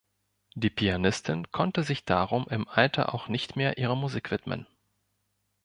[0.55, 4.65] Die Pianistin konnte sich darum im Alter auch nicht mehr ihrer Musik widmen.